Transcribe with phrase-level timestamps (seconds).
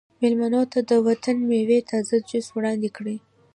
[0.19, 3.17] میلمنو ته د وطني میوو تازه جوس وړاندې کړئ